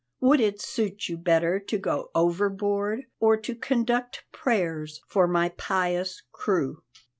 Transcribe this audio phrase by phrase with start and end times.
[0.19, 6.23] Would it suit you better to go overboard or to conduct prayers for my pious
[6.31, 6.81] crew?"